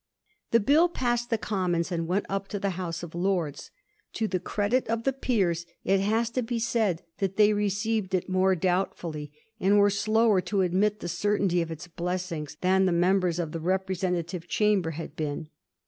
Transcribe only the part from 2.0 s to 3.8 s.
went up to the House of Lords.